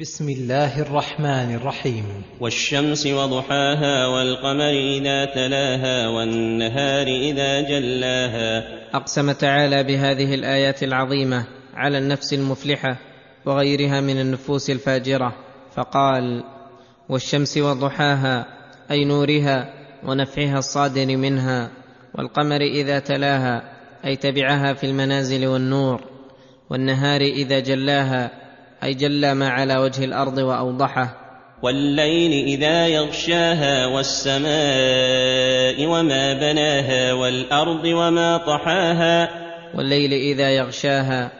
بسم 0.00 0.28
الله 0.28 0.80
الرحمن 0.82 1.54
الرحيم. 1.54 2.04
والشمس 2.40 3.06
وضحاها 3.06 4.06
والقمر 4.06 4.70
إذا 4.70 5.24
تلاها 5.24 6.08
والنهار 6.08 7.06
إذا 7.06 7.60
جلاها. 7.60 8.64
اقسم 8.96 9.32
تعالى 9.32 9.82
بهذه 9.82 10.34
الآيات 10.34 10.82
العظيمة 10.82 11.46
على 11.74 11.98
النفس 11.98 12.34
المفلحة 12.34 12.96
وغيرها 13.46 14.00
من 14.00 14.20
النفوس 14.20 14.70
الفاجرة 14.70 15.36
فقال 15.74 16.44
والشمس 17.08 17.58
وضحاها 17.58 18.46
أي 18.90 19.04
نورها 19.04 19.74
ونفعها 20.04 20.58
الصادر 20.58 21.16
منها 21.16 21.70
والقمر 22.14 22.60
إذا 22.60 22.98
تلاها 22.98 23.62
أي 24.04 24.16
تبعها 24.16 24.72
في 24.72 24.86
المنازل 24.86 25.46
والنور 25.46 26.00
والنهار 26.70 27.20
إذا 27.20 27.60
جلاها 27.60 28.41
أي 28.82 28.94
جل 28.94 29.32
ما 29.32 29.48
على 29.48 29.76
وجه 29.76 30.04
الأرض 30.04 30.38
وأوضحه. 30.38 31.16
والليل 31.62 32.46
إذا 32.46 32.86
يغشاها 32.86 33.86
والسماء 33.86 35.86
وما 35.86 36.34
بناها 36.34 37.12
والأرض 37.12 37.84
وما 37.84 38.36
طحاها. 38.36 39.28
والليل 39.74 40.12
إذا 40.12 40.50
يغشاها 40.50 41.30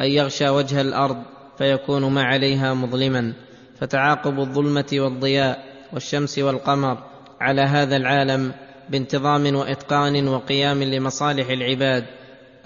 أي 0.00 0.14
يغشى 0.14 0.48
وجه 0.48 0.80
الأرض 0.80 1.16
فيكون 1.58 2.12
ما 2.12 2.22
عليها 2.22 2.74
مظلما. 2.74 3.32
فتعاقب 3.80 4.40
الظلمة 4.40 4.86
والضياء 4.92 5.58
والشمس 5.92 6.38
والقمر 6.38 6.98
على 7.40 7.62
هذا 7.62 7.96
العالم 7.96 8.52
بانتظام 8.90 9.56
وإتقان 9.56 10.28
وقيام 10.28 10.82
لمصالح 10.82 11.48
العباد. 11.48 12.04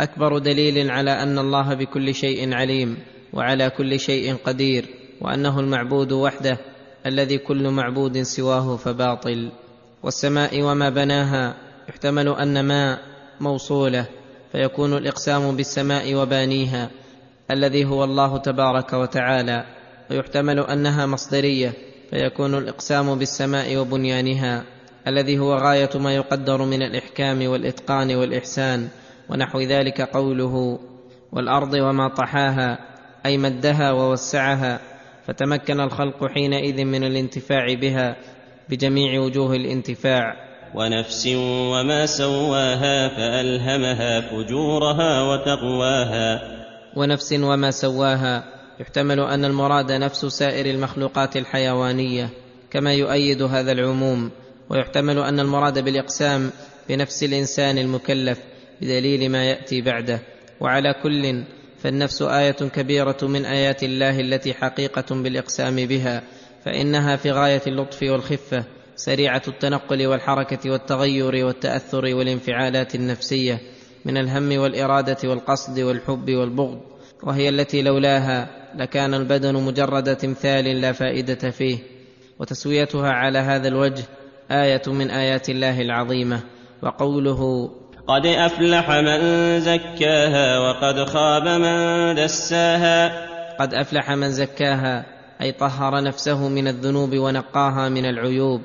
أكبر 0.01 0.38
دليل 0.38 0.90
على 0.90 1.10
أن 1.10 1.38
الله 1.38 1.74
بكل 1.74 2.15
شيء 2.15 2.54
عليم. 2.54 2.98
وعلى 3.32 3.70
كل 3.70 4.00
شيء 4.00 4.37
قدير 4.45 4.87
وأنه 5.20 5.60
المعبود 5.60 6.12
وحده 6.12 6.59
الذي 7.06 7.38
كل 7.38 7.70
معبود 7.70 8.23
سواه 8.23 8.77
فباطل. 8.77 9.51
والسماء 10.02 10.62
وما 10.62 10.90
بناها 10.90 11.54
يحتمل 11.88 12.29
أن 12.29 12.65
ما 12.65 12.99
موصولة 13.40 14.06
فيكون 14.52 14.96
الإقسام 14.96 15.56
بالسماء 15.56 16.15
وبانيها 16.15 16.90
الذي 17.51 17.84
هو 17.84 18.04
الله 18.04 18.38
تبارك 18.38 18.93
وتعالى 18.93 19.65
ويحتمل 20.10 20.60
أنها 20.60 21.06
مصدرية 21.06 21.73
فيكون 22.10 22.54
الإقسام 22.54 23.15
بالسماء 23.15 23.76
وبنيانها 23.76 24.65
الذي 25.06 25.38
هو 25.38 25.54
غاية 25.54 25.90
ما 25.95 26.15
يقدر 26.15 26.62
من 26.62 26.82
الإحكام 26.82 27.46
والإتقان 27.49 28.16
والإحسان 28.16 28.88
ونحو 29.29 29.60
ذلك 29.60 30.01
قوله 30.01 30.79
والأرض 31.32 31.74
وما 31.74 32.09
طحاها 32.09 32.79
أي 33.27 33.38
مدها 33.38 33.93
ووسعها 33.93 34.80
فتمكن 35.27 35.80
الخلق 35.80 36.27
حينئذ 36.27 36.85
من 36.85 37.05
الانتفاع 37.05 37.74
بها 37.74 38.16
بجميع 38.69 39.21
وجوه 39.21 39.55
الانتفاع. 39.55 40.49
ونفس 40.74 41.27
وما 41.73 42.07
سواها 42.07 43.09
فألهمها 43.09 44.21
فجورها 44.21 45.23
وتقواها. 45.23 46.41
ونفس 46.96 47.33
وما 47.33 47.71
سواها 47.71 48.45
يحتمل 48.80 49.21
أن 49.21 49.45
المراد 49.45 49.93
نفس 49.93 50.27
سائر 50.27 50.66
المخلوقات 50.66 51.37
الحيوانية 51.37 52.30
كما 52.71 52.93
يؤيد 52.93 53.43
هذا 53.43 53.73
العموم. 53.73 54.30
ويحتمل 54.71 55.19
أن 55.19 55.41
المراد 55.41 55.85
بالإقسام 55.85 56.51
بنفس 56.89 57.24
الإنسان 57.24 57.79
المكلف 57.79 58.39
بدليل 58.80 59.30
ما 59.30 59.45
يأتي 59.45 59.80
بعده. 59.80 60.21
وعلى 60.61 60.95
كل 61.02 61.45
فالنفس 61.82 62.23
آية 62.23 62.52
كبيرة 62.52 63.16
من 63.23 63.45
آيات 63.45 63.82
الله 63.82 64.21
التي 64.21 64.54
حقيقة 64.54 65.22
بالإقسام 65.22 65.76
بها 65.76 66.22
فإنها 66.65 67.16
في 67.16 67.31
غاية 67.31 67.62
اللطف 67.66 68.03
والخفة 68.03 68.65
سريعة 68.97 69.43
التنقل 69.48 70.06
والحركة 70.06 70.71
والتغير 70.71 71.47
والتأثر 71.47 72.04
والانفعالات 72.04 72.94
النفسية 72.94 73.61
من 74.05 74.16
الهم 74.16 74.61
والإرادة 74.61 75.16
والقصد 75.25 75.81
والحب 75.81 76.31
والبغض 76.31 76.81
وهي 77.22 77.49
التي 77.49 77.83
لولاها 77.83 78.49
لكان 78.75 79.15
البدن 79.15 79.55
مجرد 79.55 80.16
تمثال 80.16 80.65
لا 80.65 80.93
فائدة 80.93 81.50
فيه 81.50 81.78
وتسويتها 82.39 83.10
على 83.10 83.39
هذا 83.39 83.69
الوجه 83.69 84.05
آية 84.50 84.83
من 84.87 85.10
آيات 85.10 85.49
الله 85.50 85.81
العظيمة 85.81 86.41
وقوله 86.83 87.71
قد 88.09 88.27
افلح 88.27 88.91
من 88.91 89.21
زكاها 89.61 90.59
وقد 90.59 91.05
خاب 91.05 91.49
من 91.49 92.15
دساها. 92.15 93.29
قد 93.61 93.75
افلح 93.75 94.11
من 94.11 94.31
زكاها 94.31 95.05
أي 95.43 95.53
طهر 95.53 96.03
نفسه 96.03 96.49
من 96.49 96.69
الذنوب 96.69 97.15
ونقاها 97.15 97.89
من 97.89 98.05
العيوب 98.05 98.63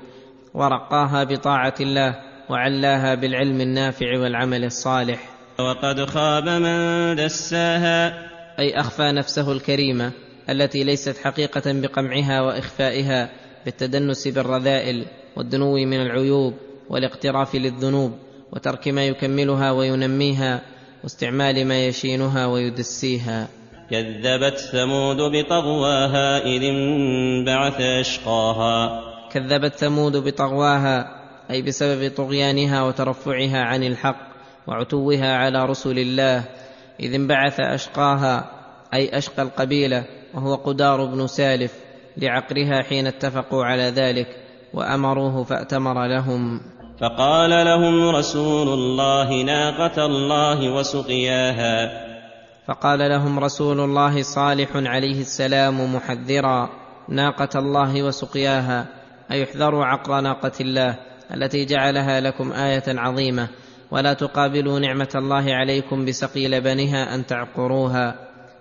ورقاها 0.54 1.24
بطاعة 1.24 1.74
الله 1.80 2.16
وعلاها 2.50 3.16
بالعلم 3.16 3.62
النافع 3.62 4.20
والعمل 4.20 4.64
الصالح. 4.64 5.20
وقد 5.60 6.06
خاب 6.06 6.50
من 6.50 7.16
دساها. 7.16 8.14
أي 8.60 8.80
أخفى 8.80 9.12
نفسه 9.12 9.52
الكريمة 9.52 10.12
التي 10.50 10.84
ليست 10.84 11.18
حقيقة 11.18 11.64
بقمعها 11.66 12.42
وإخفائها 12.42 13.30
بالتدنس 13.66 14.28
بالرذائل 14.28 15.06
والدنو 15.36 15.74
من 15.74 16.02
العيوب 16.02 16.54
والاقتراف 16.90 17.56
للذنوب. 17.56 18.23
وترك 18.56 18.88
ما 18.88 19.06
يكملها 19.06 19.72
وينميها 19.72 20.62
واستعمال 21.04 21.66
ما 21.68 21.86
يشينها 21.86 22.46
ويدسيها. 22.46 23.48
كذبت 23.90 24.58
ثمود 24.58 25.18
بطغواها 25.18 26.46
إذ 26.46 26.64
انبعث 26.64 27.82
أشقاها. 27.82 29.02
كذبت 29.32 29.76
ثمود 29.76 30.18
بطغواها 30.18 31.24
أي 31.52 31.62
بسبب 31.62 32.12
طغيانها 32.16 32.84
وترفعها 32.84 33.64
عن 33.64 33.84
الحق 33.84 34.34
وعتوها 34.68 35.38
على 35.38 35.66
رسل 35.66 36.00
الله 36.00 36.44
إذ 37.00 37.14
انبعث 37.14 37.60
أشقاها 37.60 38.52
أي 38.94 39.18
أشقى 39.18 39.42
القبيلة 39.42 40.06
وهو 40.34 40.56
قدار 40.56 41.06
بن 41.06 41.28
سالف 41.28 41.74
لعقرها 42.18 42.82
حين 42.82 43.08
اتفقوا 43.08 43.66
على 43.66 43.84
ذلك 43.84 44.28
وأمروه 44.74 45.44
فأتمر 45.44 46.06
لهم. 46.08 46.62
فقال 47.04 47.50
لهم 47.50 48.16
رسول 48.16 48.68
الله 48.68 49.42
ناقة 49.44 50.06
الله 50.06 50.70
وسقياها. 50.70 51.92
فقال 52.68 53.00
لهم 53.00 53.40
رسول 53.40 53.80
الله 53.80 54.22
صالح 54.22 54.70
عليه 54.76 55.22
السلام 55.22 55.96
محذرا 55.96 56.70
ناقة 57.10 57.60
الله 57.60 58.04
وسقياها 58.04 58.86
أي 59.32 59.44
احذروا 59.44 59.86
عقر 59.86 60.22
ناقة 60.22 60.52
الله 60.62 60.96
التي 61.34 61.66
جعلها 61.66 62.20
لكم 62.20 62.52
آية 62.52 62.84
عظيمة 62.88 63.48
ولا 63.92 64.14
تقابلوا 64.14 64.80
نعمة 64.80 65.12
الله 65.16 65.54
عليكم 65.54 66.06
بسقي 66.06 66.48
لبنها 66.48 67.16
أن 67.16 67.26
تعقروها. 67.26 68.16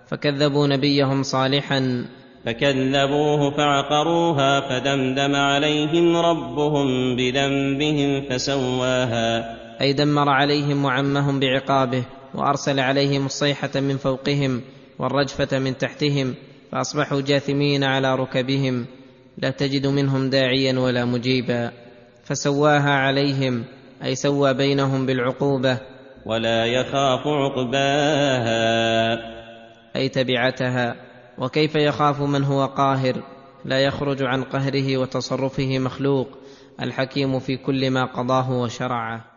فكذبوا 0.06 0.66
نبيهم 0.66 1.22
صالحا. 1.22 2.06
فكذبوه 2.46 3.50
فعقروها 3.50 4.60
فدمدم 4.60 5.36
عليهم 5.36 6.16
ربهم 6.16 7.16
بذنبهم 7.16 8.20
فسواها. 8.20 9.56
أي 9.80 9.92
دمر 9.92 10.28
عليهم 10.28 10.84
وعمهم 10.84 11.40
بعقابه 11.40 12.04
وأرسل 12.34 12.80
عليهم 12.80 13.26
الصيحة 13.26 13.80
من 13.80 13.96
فوقهم 13.96 14.60
والرجفة 14.98 15.58
من 15.58 15.78
تحتهم 15.78 16.34
فأصبحوا 16.72 17.20
جاثمين 17.20 17.84
على 17.84 18.14
ركبهم. 18.14 18.86
لا 19.38 19.50
تجد 19.50 19.86
منهم 19.86 20.30
داعيا 20.30 20.78
ولا 20.78 21.04
مجيبا. 21.04 21.70
فسواها 22.24 22.90
عليهم 22.90 23.64
أي 24.04 24.14
سوى 24.14 24.54
بينهم 24.54 25.06
بالعقوبة. 25.06 25.78
ولا 26.26 26.66
يخاف 26.66 27.26
عقباها. 27.26 28.52
أي 29.96 30.08
تبعتها. 30.08 31.11
وكيف 31.38 31.74
يخاف 31.74 32.20
من 32.20 32.44
هو 32.44 32.66
قاهر؟ 32.66 33.22
لا 33.64 33.80
يخرج 33.80 34.22
عن 34.22 34.42
قهره 34.44 34.96
وتصرفه 34.96 35.78
مخلوق 35.78 36.28
الحكيم 36.80 37.38
في 37.38 37.56
كل 37.56 37.90
ما 37.90 38.04
قضاه 38.04 38.50
وشرعه. 38.50 39.31